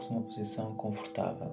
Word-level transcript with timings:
Coloque-se 0.00 0.14
numa 0.14 0.22
posição 0.26 0.74
confortável. 0.76 1.50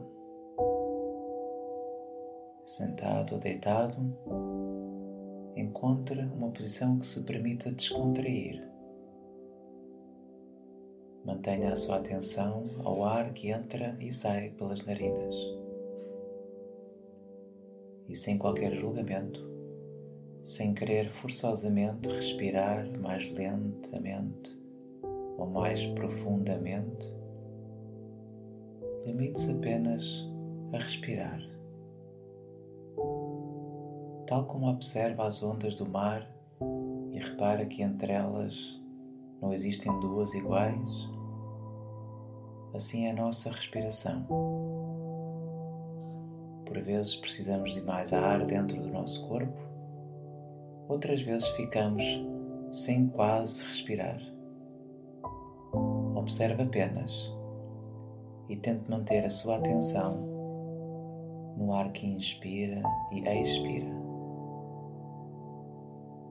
Sentado 2.63 3.35
ou 3.35 3.39
deitado, 3.39 3.97
encontre 5.55 6.21
uma 6.21 6.49
posição 6.51 6.97
que 6.97 7.05
se 7.05 7.23
permita 7.23 7.71
descontrair. 7.71 8.65
Mantenha 11.25 11.73
a 11.73 11.75
sua 11.75 11.97
atenção 11.97 12.69
ao 12.83 13.03
ar 13.03 13.33
que 13.33 13.49
entra 13.49 13.97
e 13.99 14.11
sai 14.13 14.51
pelas 14.51 14.85
narinas. 14.85 15.35
E 18.07 18.15
sem 18.15 18.37
qualquer 18.37 18.73
julgamento, 18.75 19.45
sem 20.41 20.73
querer 20.73 21.11
forçosamente 21.11 22.07
respirar 22.07 22.87
mais 22.99 23.29
lentamente 23.29 24.57
ou 25.37 25.45
mais 25.47 25.85
profundamente, 25.87 27.16
limite-se 29.07 29.49
apenas 29.53 30.27
a 30.73 30.77
respirar. 30.77 31.39
Tal 34.27 34.45
como 34.45 34.67
observa 34.67 35.25
as 35.25 35.41
ondas 35.41 35.75
do 35.75 35.87
mar 35.87 36.29
e 37.13 37.17
repara 37.17 37.65
que 37.65 37.81
entre 37.81 38.11
elas 38.11 38.53
não 39.41 39.53
existem 39.53 39.97
duas 40.01 40.33
iguais, 40.33 40.89
assim 42.75 43.05
é 43.05 43.11
a 43.11 43.15
nossa 43.15 43.49
respiração. 43.49 44.27
Por 46.65 46.77
vezes 46.81 47.15
precisamos 47.15 47.73
de 47.73 47.81
mais 47.81 48.11
ar 48.11 48.45
dentro 48.45 48.77
do 48.77 48.89
nosso 48.89 49.25
corpo, 49.29 49.57
outras 50.89 51.21
vezes 51.21 51.47
ficamos 51.49 52.03
sem 52.73 53.07
quase 53.07 53.63
respirar. 53.63 54.19
Observe 56.13 56.63
apenas 56.63 57.36
e 58.49 58.55
tente 58.55 58.89
manter 58.89 59.25
a 59.25 59.29
sua 59.29 59.57
atenção 59.57 60.15
no 61.57 61.73
ar 61.73 61.91
que 61.91 62.05
inspira 62.05 62.81
e 63.11 63.27
expira, 63.41 63.91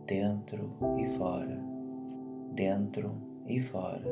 dentro 0.06 0.70
e 0.98 1.06
fora, 1.18 1.60
dentro 2.52 3.12
e 3.46 3.60
fora, 3.60 4.04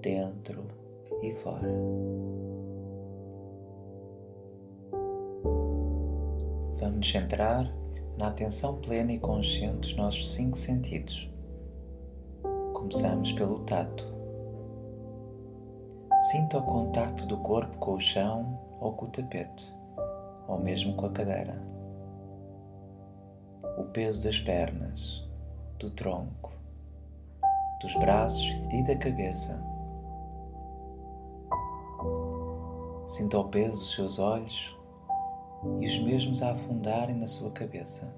dentro 0.00 0.64
e 1.22 1.32
fora. 1.34 1.68
Vamos 6.78 6.96
nos 6.96 7.12
centrar 7.12 7.72
na 8.18 8.28
atenção 8.28 8.80
plena 8.80 9.12
e 9.12 9.18
consciente 9.18 9.80
dos 9.80 9.96
nossos 9.96 10.32
cinco 10.32 10.56
sentidos. 10.56 11.28
Começamos 12.72 13.32
pelo 13.32 13.60
tato. 13.60 14.11
Sinta 16.32 16.56
o 16.56 16.62
contacto 16.62 17.26
do 17.26 17.36
corpo 17.36 17.76
com 17.76 17.92
o 17.92 18.00
chão 18.00 18.58
ou 18.80 18.94
com 18.94 19.04
o 19.04 19.08
tapete, 19.10 19.70
ou 20.48 20.58
mesmo 20.58 20.94
com 20.94 21.04
a 21.04 21.10
cadeira. 21.10 21.62
O 23.76 23.84
peso 23.92 24.24
das 24.24 24.38
pernas, 24.38 25.28
do 25.78 25.90
tronco, 25.90 26.50
dos 27.82 27.94
braços 27.96 28.46
e 28.72 28.82
da 28.82 28.96
cabeça. 28.96 29.62
Sinta 33.06 33.38
o 33.38 33.48
peso 33.50 33.76
dos 33.76 33.94
seus 33.94 34.18
olhos 34.18 34.74
e 35.82 35.86
os 35.86 35.98
mesmos 35.98 36.42
a 36.42 36.52
afundarem 36.52 37.14
na 37.14 37.26
sua 37.26 37.50
cabeça. 37.50 38.10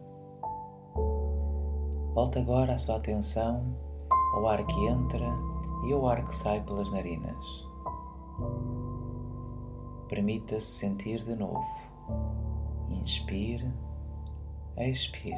Volte 2.14 2.38
agora 2.38 2.74
a 2.74 2.78
sua 2.78 2.94
atenção 2.94 3.74
ao 4.34 4.46
ar 4.46 4.64
que 4.64 4.86
entra 4.86 5.26
e 5.88 5.92
ao 5.92 6.06
ar 6.06 6.24
que 6.24 6.36
sai 6.36 6.60
pelas 6.60 6.92
narinas. 6.92 7.73
Permita-se 10.08 10.66
sentir 10.66 11.24
de 11.24 11.34
novo. 11.34 11.64
Inspire, 12.90 13.72
expire. 14.78 15.36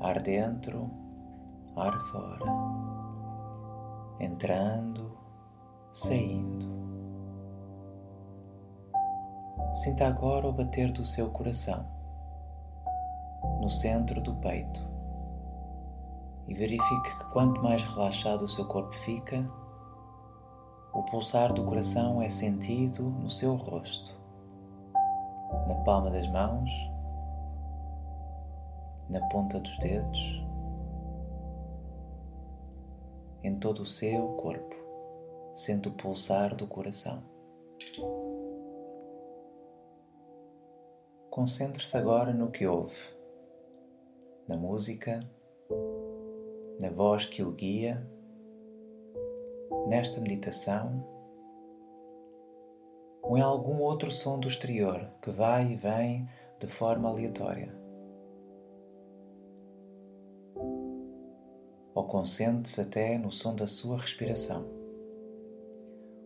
Ar 0.00 0.20
dentro, 0.22 0.90
ar 1.76 1.98
fora. 2.10 2.44
Entrando, 4.20 5.16
saindo. 5.92 6.66
Sinta 9.72 10.06
agora 10.06 10.46
o 10.46 10.52
bater 10.52 10.92
do 10.92 11.04
seu 11.04 11.30
coração 11.30 11.84
no 13.60 13.68
centro 13.70 14.20
do 14.20 14.34
peito 14.36 14.94
e 16.46 16.54
verifique 16.54 17.18
que 17.18 17.24
quanto 17.26 17.62
mais 17.62 17.82
relaxado 17.82 18.42
o 18.42 18.48
seu 18.48 18.66
corpo 18.66 18.94
fica, 18.98 19.48
o 20.94 21.02
pulsar 21.02 21.52
do 21.52 21.64
coração 21.64 22.22
é 22.22 22.28
sentido 22.28 23.02
no 23.02 23.28
seu 23.28 23.56
rosto, 23.56 24.14
na 25.66 25.74
palma 25.82 26.08
das 26.08 26.28
mãos, 26.28 26.70
na 29.10 29.20
ponta 29.28 29.58
dos 29.58 29.76
dedos, 29.78 30.40
em 33.42 33.58
todo 33.58 33.82
o 33.82 33.86
seu 33.86 34.34
corpo, 34.34 34.76
sendo 35.52 35.88
o 35.88 35.92
pulsar 35.94 36.54
do 36.54 36.64
coração. 36.64 37.24
Concentre-se 41.28 41.96
agora 41.96 42.32
no 42.32 42.52
que 42.52 42.68
ouve, 42.68 42.94
na 44.46 44.56
música, 44.56 45.28
na 46.78 46.88
voz 46.90 47.26
que 47.26 47.42
o 47.42 47.50
guia 47.50 48.13
nesta 49.86 50.20
meditação 50.20 51.04
ou 53.24 53.38
em 53.38 53.40
algum 53.40 53.80
outro 53.80 54.12
som 54.12 54.38
do 54.38 54.48
exterior 54.48 55.08
que 55.22 55.30
vai 55.30 55.72
e 55.72 55.76
vem 55.76 56.28
de 56.60 56.66
forma 56.66 57.08
aleatória. 57.08 57.74
Ou 61.94 62.04
concentre-se 62.04 62.80
até 62.80 63.16
no 63.16 63.32
som 63.32 63.54
da 63.54 63.66
sua 63.66 63.98
respiração. 63.98 64.66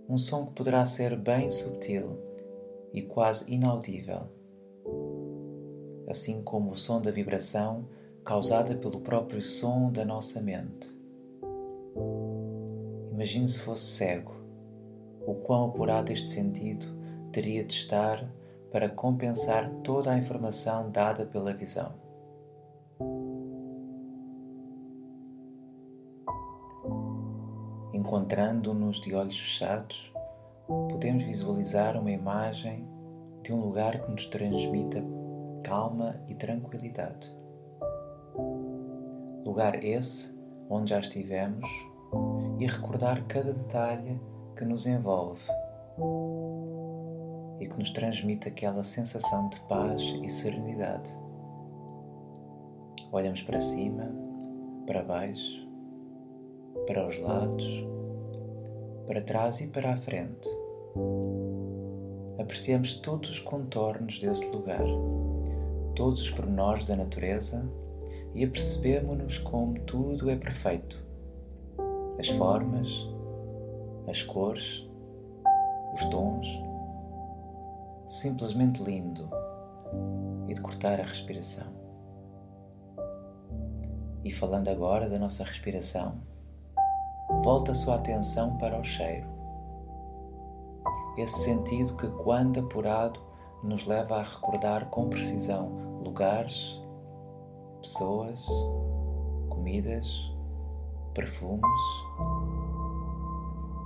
Um 0.08 0.18
som 0.18 0.46
que 0.46 0.54
poderá 0.54 0.84
ser 0.86 1.16
bem 1.16 1.50
subtil 1.50 2.18
e 2.92 3.02
quase 3.02 3.52
inaudível, 3.52 4.22
assim 6.08 6.42
como 6.42 6.72
o 6.72 6.76
som 6.76 7.00
da 7.00 7.10
vibração 7.10 7.86
causada 8.24 8.74
pelo 8.74 9.00
próprio 9.00 9.42
som 9.42 9.92
da 9.92 10.04
nossa 10.04 10.40
mente. 10.40 10.97
Imagine 13.18 13.48
se 13.48 13.58
fosse 13.62 13.84
cego, 13.84 14.32
o 15.26 15.34
quão 15.34 15.64
apurado 15.64 16.12
este 16.12 16.28
sentido 16.28 16.86
teria 17.32 17.64
de 17.64 17.72
estar 17.72 18.24
para 18.70 18.88
compensar 18.88 19.68
toda 19.82 20.12
a 20.12 20.16
informação 20.16 20.88
dada 20.88 21.26
pela 21.26 21.52
visão. 21.52 21.94
Encontrando-nos 27.92 29.00
de 29.00 29.12
olhos 29.16 29.36
fechados, 29.36 30.12
podemos 30.88 31.24
visualizar 31.24 32.00
uma 32.00 32.12
imagem 32.12 32.88
de 33.42 33.52
um 33.52 33.60
lugar 33.60 34.00
que 34.00 34.12
nos 34.12 34.26
transmita 34.26 35.02
calma 35.64 36.22
e 36.28 36.36
tranquilidade. 36.36 37.36
Lugar 39.44 39.82
esse 39.82 40.38
onde 40.70 40.90
já 40.90 41.00
estivemos 41.00 41.68
e 42.58 42.66
recordar 42.66 43.22
cada 43.24 43.52
detalhe 43.52 44.20
que 44.56 44.64
nos 44.64 44.86
envolve 44.86 45.42
e 47.60 47.66
que 47.66 47.78
nos 47.78 47.90
transmite 47.90 48.48
aquela 48.48 48.82
sensação 48.82 49.48
de 49.48 49.60
paz 49.62 50.02
e 50.22 50.28
serenidade. 50.28 51.10
Olhamos 53.10 53.42
para 53.42 53.60
cima, 53.60 54.10
para 54.86 55.02
baixo, 55.02 55.66
para 56.86 57.08
os 57.08 57.18
lados, 57.18 57.86
para 59.06 59.22
trás 59.22 59.60
e 59.60 59.68
para 59.68 59.92
a 59.92 59.96
frente. 59.96 60.48
Apreciamos 62.38 62.94
todos 62.94 63.30
os 63.30 63.38
contornos 63.38 64.18
desse 64.18 64.46
lugar, 64.50 64.84
todos 65.94 66.22
os 66.22 66.30
pormenores 66.30 66.84
da 66.84 66.96
natureza 66.96 67.68
e 68.34 68.44
apercebemos-nos 68.44 69.38
como 69.38 69.78
tudo 69.80 70.30
é 70.30 70.36
perfeito. 70.36 71.07
As 72.18 72.28
formas, 72.28 73.06
as 74.08 74.22
cores, 74.22 74.84
os 75.94 76.04
tons. 76.06 76.46
Simplesmente 78.08 78.82
lindo 78.82 79.28
e 80.48 80.54
de 80.54 80.60
cortar 80.60 80.98
a 80.98 81.04
respiração. 81.04 81.68
E 84.24 84.32
falando 84.32 84.68
agora 84.68 85.08
da 85.08 85.18
nossa 85.18 85.44
respiração, 85.44 86.14
volta 87.44 87.72
a 87.72 87.74
sua 87.74 87.96
atenção 87.96 88.56
para 88.56 88.80
o 88.80 88.84
cheiro. 88.84 89.28
Esse 91.16 91.40
sentido 91.44 91.96
que, 91.96 92.08
quando 92.08 92.60
apurado, 92.60 93.20
nos 93.62 93.86
leva 93.86 94.16
a 94.16 94.22
recordar 94.22 94.86
com 94.86 95.08
precisão 95.08 96.00
lugares, 96.00 96.80
pessoas, 97.80 98.46
comidas, 99.48 100.32
perfumes. 101.18 101.82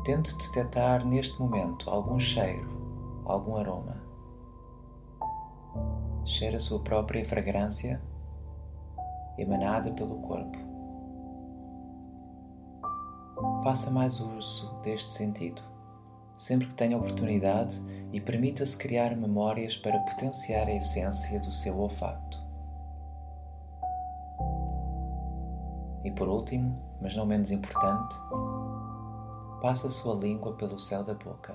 Tente 0.05 0.37
detectar 0.37 1.03
neste 1.03 1.41
momento 1.41 1.89
algum 1.89 2.21
cheiro, 2.21 2.69
algum 3.25 3.57
aroma. 3.57 3.97
Cheira 6.27 6.59
a 6.59 6.61
sua 6.61 6.81
própria 6.81 7.25
fragrância 7.25 8.03
emanada 9.39 9.91
pelo 9.93 10.17
corpo. 10.17 10.59
Faça 13.65 13.91
mais 13.91 14.21
uso 14.21 14.71
deste 14.83 15.13
sentido, 15.13 15.63
sempre 16.37 16.67
que 16.67 16.75
tenha 16.75 16.99
oportunidade, 16.99 17.81
e 18.13 18.21
permita-se 18.21 18.77
criar 18.77 19.17
memórias 19.17 19.75
para 19.75 19.99
potenciar 20.01 20.69
a 20.69 20.75
essência 20.75 21.41
do 21.41 21.51
seu 21.51 21.79
olfato. 21.79 22.32
E 26.05 26.11
por 26.11 26.29
último, 26.29 26.77
mas 27.01 27.15
não 27.15 27.25
menos 27.25 27.51
importante, 27.51 28.17
passa 29.61 29.89
a 29.89 29.91
sua 29.91 30.15
língua 30.15 30.55
pelo 30.55 30.79
céu 30.79 31.05
da 31.05 31.15
boca, 31.15 31.55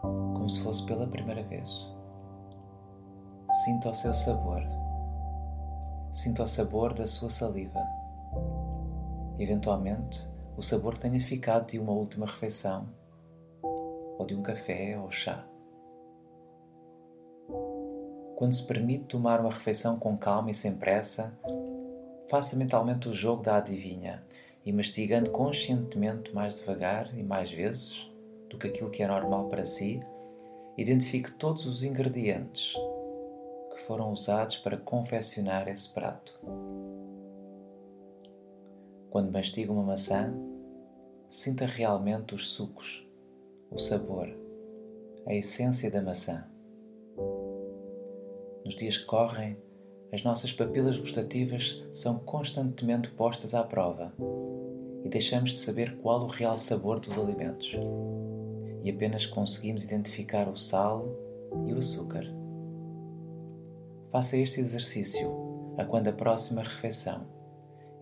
como 0.00 0.48
se 0.48 0.62
fosse 0.62 0.84
pela 0.86 1.06
primeira 1.06 1.42
vez. 1.42 1.68
Sinta 3.64 3.90
o 3.90 3.94
seu 3.94 4.14
sabor. 4.14 4.62
Sinta 6.12 6.44
o 6.44 6.48
sabor 6.48 6.94
da 6.94 7.06
sua 7.06 7.30
saliva. 7.30 7.80
Eventualmente, 9.38 10.26
o 10.56 10.62
sabor 10.62 10.96
tenha 10.96 11.20
ficado 11.20 11.70
de 11.70 11.78
uma 11.78 11.92
última 11.92 12.26
refeição, 12.26 12.88
ou 13.62 14.26
de 14.26 14.34
um 14.34 14.42
café 14.42 14.98
ou 14.98 15.10
chá. 15.10 15.44
Quando 18.36 18.54
se 18.54 18.66
permite 18.66 19.04
tomar 19.04 19.40
uma 19.40 19.50
refeição 19.50 19.98
com 19.98 20.16
calma 20.16 20.50
e 20.50 20.54
sem 20.54 20.76
pressa, 20.76 21.38
faça 22.30 22.54
mentalmente 22.54 23.08
o 23.08 23.12
jogo 23.12 23.42
da 23.42 23.56
adivinha 23.56 24.22
e 24.64 24.72
mastigando 24.72 25.30
conscientemente 25.30 26.32
mais 26.32 26.54
devagar 26.54 27.12
e 27.18 27.24
mais 27.24 27.50
vezes 27.50 28.08
do 28.48 28.56
que 28.56 28.68
aquilo 28.68 28.88
que 28.88 29.02
é 29.02 29.08
normal 29.08 29.48
para 29.48 29.66
si, 29.66 30.00
identifique 30.78 31.32
todos 31.32 31.66
os 31.66 31.82
ingredientes 31.82 32.74
que 33.74 33.82
foram 33.82 34.12
usados 34.12 34.58
para 34.58 34.76
confeccionar 34.76 35.66
esse 35.66 35.92
prato. 35.92 36.38
Quando 39.10 39.32
mastiga 39.32 39.72
uma 39.72 39.82
maçã, 39.82 40.32
sinta 41.28 41.66
realmente 41.66 42.32
os 42.32 42.50
sucos, 42.50 43.04
o 43.68 43.78
sabor, 43.78 44.28
a 45.26 45.34
essência 45.34 45.90
da 45.90 46.00
maçã. 46.00 46.46
Nos 48.64 48.76
dias 48.76 48.98
que 48.98 49.04
correm, 49.06 49.56
as 50.12 50.24
nossas 50.24 50.52
papilas 50.52 50.98
gustativas 50.98 51.84
são 51.92 52.18
constantemente 52.18 53.08
postas 53.10 53.54
à 53.54 53.62
prova 53.62 54.12
e 55.04 55.08
deixamos 55.08 55.50
de 55.50 55.58
saber 55.58 55.96
qual 55.98 56.22
o 56.22 56.26
real 56.26 56.58
sabor 56.58 56.98
dos 56.98 57.16
alimentos 57.16 57.76
e 58.82 58.90
apenas 58.90 59.24
conseguimos 59.24 59.84
identificar 59.84 60.48
o 60.48 60.56
sal 60.56 61.08
e 61.64 61.72
o 61.72 61.78
açúcar. 61.78 62.24
Faça 64.10 64.36
este 64.36 64.60
exercício 64.60 65.30
a 65.78 65.84
quando 65.84 66.08
a 66.08 66.12
próxima 66.12 66.62
refeição 66.62 67.26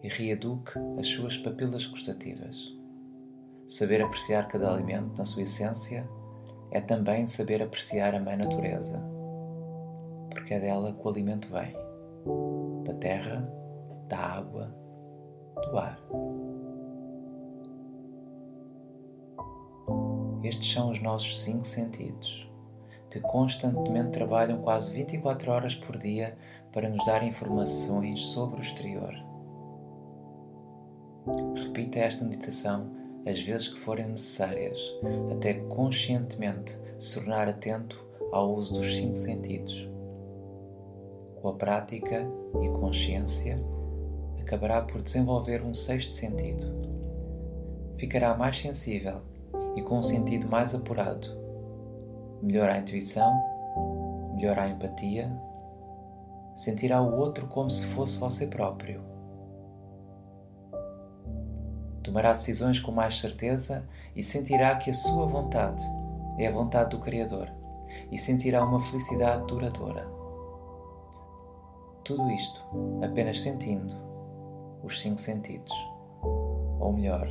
e 0.02 0.08
reeduque 0.08 0.72
as 0.98 1.06
suas 1.08 1.36
papilas 1.36 1.86
gustativas. 1.86 2.74
Saber 3.66 4.00
apreciar 4.00 4.48
cada 4.48 4.72
alimento 4.72 5.18
na 5.18 5.26
sua 5.26 5.42
essência 5.42 6.08
é 6.70 6.80
também 6.80 7.26
saber 7.26 7.62
apreciar 7.62 8.14
a 8.14 8.20
Mãe 8.20 8.36
Natureza, 8.36 8.98
porque 10.30 10.54
é 10.54 10.60
dela 10.60 10.94
que 10.94 11.06
o 11.06 11.10
alimento 11.10 11.48
vem 11.50 11.87
da 12.84 12.94
terra, 12.94 13.48
da 14.08 14.18
água, 14.18 14.74
do 15.70 15.78
ar. 15.78 16.00
Estes 20.42 20.72
são 20.72 20.90
os 20.90 21.00
nossos 21.00 21.42
cinco 21.42 21.66
sentidos, 21.66 22.50
que 23.10 23.20
constantemente 23.20 24.10
trabalham 24.10 24.62
quase 24.62 24.92
24 24.92 25.50
horas 25.50 25.74
por 25.74 25.98
dia 25.98 26.36
para 26.72 26.88
nos 26.88 27.04
dar 27.04 27.22
informações 27.22 28.24
sobre 28.26 28.60
o 28.60 28.62
exterior. 28.62 29.14
Repita 31.54 31.98
esta 31.98 32.24
meditação 32.24 32.90
as 33.26 33.40
vezes 33.40 33.68
que 33.68 33.80
forem 33.80 34.08
necessárias, 34.08 34.80
até 35.30 35.54
conscientemente 35.54 36.78
se 36.98 37.18
tornar 37.18 37.48
atento 37.48 38.02
ao 38.32 38.54
uso 38.54 38.74
dos 38.74 38.96
cinco 38.96 39.16
sentidos 39.16 39.97
com 41.40 41.48
a 41.48 41.54
prática 41.54 42.26
e 42.62 42.68
consciência, 42.68 43.58
acabará 44.40 44.80
por 44.82 45.02
desenvolver 45.02 45.62
um 45.62 45.74
sexto 45.74 46.12
sentido. 46.12 46.66
Ficará 47.96 48.34
mais 48.36 48.58
sensível 48.60 49.20
e 49.76 49.82
com 49.82 49.98
um 49.98 50.02
sentido 50.02 50.48
mais 50.48 50.74
apurado. 50.74 51.28
Melhorará 52.42 52.74
a 52.74 52.78
intuição, 52.78 53.32
melhorará 54.34 54.64
a 54.64 54.68
empatia, 54.70 55.30
sentirá 56.54 57.02
o 57.02 57.16
outro 57.18 57.46
como 57.46 57.70
se 57.70 57.86
fosse 57.86 58.18
você 58.18 58.46
próprio. 58.46 59.00
Tomará 62.02 62.32
decisões 62.32 62.80
com 62.80 62.90
mais 62.90 63.20
certeza 63.20 63.84
e 64.16 64.22
sentirá 64.22 64.76
que 64.76 64.90
a 64.90 64.94
sua 64.94 65.26
vontade 65.26 65.84
é 66.38 66.46
a 66.46 66.52
vontade 66.52 66.90
do 66.90 66.98
Criador 66.98 67.50
e 68.10 68.16
sentirá 68.16 68.64
uma 68.64 68.80
felicidade 68.80 69.46
duradoura. 69.46 70.17
Tudo 72.08 72.30
isto 72.30 72.64
apenas 73.04 73.42
sentindo 73.42 73.94
os 74.82 74.98
cinco 74.98 75.20
sentidos, 75.20 75.70
ou 76.80 76.90
melhor, 76.90 77.28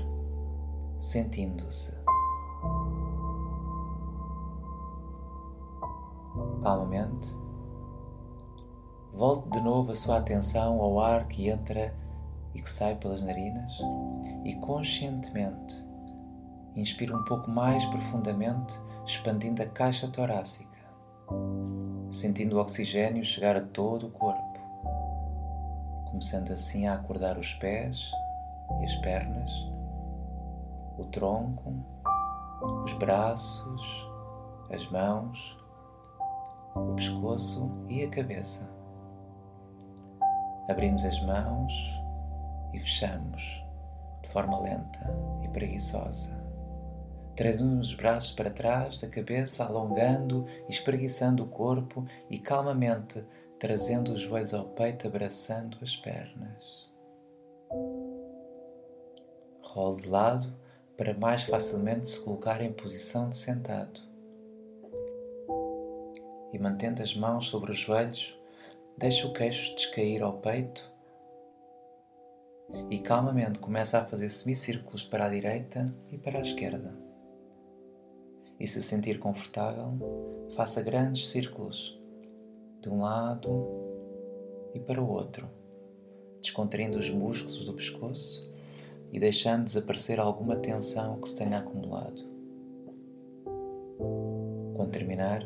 sentindo-se. 1.00 2.00
Calmamente, 6.62 7.28
volte 9.16 9.50
de 9.50 9.62
novo 9.62 9.94
a 9.94 9.96
sua 9.96 10.20
atenção 10.20 10.80
ao 10.80 11.00
ar 11.00 11.28
que 11.28 11.50
entra 11.50 11.92
e 12.54 12.62
que 12.62 12.70
sai 12.70 12.94
pelas 12.98 13.24
narinas 13.24 13.74
e 14.46 14.54
conscientemente 14.58 15.76
inspire 16.76 17.16
um 17.16 17.26
pouco 17.26 17.50
mais 17.50 17.84
profundamente, 17.86 18.80
expandindo 19.08 19.64
a 19.64 19.66
caixa 19.66 20.08
torácica, 20.08 20.78
sentindo 22.12 22.58
o 22.58 22.60
oxigênio 22.60 23.26
chegar 23.26 23.56
a 23.56 23.62
todo 23.62 24.06
o 24.06 24.12
corpo 24.12 24.47
começando 26.18 26.52
assim 26.52 26.88
a 26.88 26.96
acordar 26.96 27.38
os 27.38 27.54
pés 27.54 28.12
e 28.82 28.86
as 28.86 28.96
pernas, 28.96 29.52
o 30.98 31.06
tronco, 31.12 31.72
os 32.86 32.94
braços, 32.94 34.10
as 34.72 34.90
mãos, 34.90 35.56
o 36.74 36.96
pescoço 36.96 37.72
e 37.88 38.04
a 38.04 38.10
cabeça. 38.10 38.68
Abrimos 40.68 41.06
as 41.06 41.22
mãos 41.22 41.72
e 42.74 42.80
fechamos 42.80 43.64
de 44.24 44.30
forma 44.30 44.60
lenta 44.60 45.16
e 45.44 45.48
preguiçosa. 45.50 46.36
Trazemos 47.36 47.90
os 47.90 47.96
braços 47.96 48.32
para 48.32 48.50
trás 48.50 49.00
da 49.00 49.08
cabeça, 49.08 49.66
alongando 49.66 50.48
e 50.68 50.72
espreguiçando 50.72 51.44
o 51.44 51.48
corpo 51.48 52.08
e 52.28 52.40
calmamente 52.40 53.24
trazendo 53.60 54.14
os 54.14 54.22
joelhos 54.22 54.54
ao 54.54 54.66
peito, 54.66 55.08
abraçando 55.08 55.78
as 55.82 55.96
pernas. 55.96 56.88
Role 59.62 60.02
de 60.02 60.10
lado 60.10 60.54
para 60.96 61.14
mais 61.14 61.44
facilmente 61.44 62.10
se 62.10 62.20
colocar 62.22 62.62
em 62.62 62.72
posição 62.72 63.30
de 63.30 63.38
sentado. 63.38 64.00
E 66.54 66.60
mantendo 66.60 67.04
as 67.04 67.16
mãos 67.16 67.50
sobre 67.50 67.72
os 67.72 67.80
joelhos, 67.80 68.38
deixe 68.98 69.26
o 69.26 69.34
queixo 69.34 69.76
descair 69.76 70.24
ao 70.24 70.34
peito, 70.34 70.90
e 72.90 72.98
calmamente 73.00 73.60
começa 73.60 74.00
a 74.00 74.06
fazer 74.06 74.30
semicírculos 74.30 75.04
para 75.04 75.26
a 75.26 75.30
direita 75.30 75.92
e 76.12 76.18
para 76.18 76.40
a 76.40 76.42
esquerda. 76.42 76.94
E 78.60 78.68
se 78.68 78.82
sentir 78.82 79.20
confortável, 79.20 79.94
faça 80.56 80.82
grandes 80.82 81.30
círculos 81.30 81.98
de 82.88 82.94
um 82.94 83.02
lado 83.02 83.68
e 84.74 84.80
para 84.80 85.02
o 85.02 85.10
outro, 85.10 85.46
descontraindo 86.42 86.98
os 86.98 87.10
músculos 87.10 87.66
do 87.66 87.74
pescoço 87.74 88.50
e 89.12 89.20
deixando 89.20 89.66
desaparecer 89.66 90.20
alguma 90.20 90.56
tensão 90.56 91.20
que 91.20 91.28
se 91.28 91.38
tenha 91.38 91.60
acumulado. 91.60 92.26
Quando 94.76 94.92
terminar, 94.92 95.46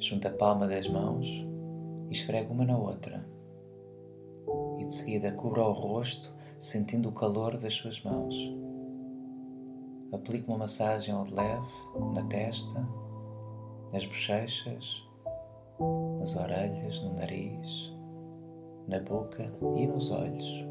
junta 0.00 0.28
a 0.28 0.32
palma 0.32 0.66
das 0.66 0.88
mãos 0.88 1.26
e 2.08 2.12
esfrega 2.12 2.52
uma 2.52 2.64
na 2.64 2.76
outra. 2.76 3.24
E 4.78 4.84
de 4.84 4.94
seguida 4.94 5.30
cubra 5.30 5.62
o 5.62 5.72
rosto, 5.72 6.32
sentindo 6.58 7.08
o 7.08 7.12
calor 7.12 7.56
das 7.56 7.74
suas 7.74 8.02
mãos. 8.02 8.34
Aplique 10.12 10.48
uma 10.48 10.58
massagem 10.58 11.14
de 11.22 11.34
leve 11.34 11.72
na 12.14 12.24
testa, 12.24 12.88
nas 13.92 14.04
bochechas, 14.04 15.03
nas 16.24 16.36
orelhas, 16.36 17.02
no 17.02 17.12
nariz, 17.12 17.94
na 18.88 18.98
boca 19.00 19.42
e 19.76 19.86
nos 19.86 20.10
olhos. 20.10 20.66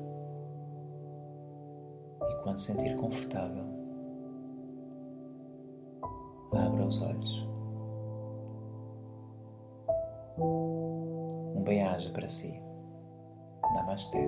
E 2.28 2.42
quando 2.42 2.58
sentir 2.58 2.98
confortável, 2.98 3.64
abra 6.52 6.88
os 6.88 7.00
olhos. 7.04 7.48
Um 10.40 11.62
bem-aja 11.64 12.10
para 12.10 12.28
si. 12.28 12.60
Namastê. 13.76 14.28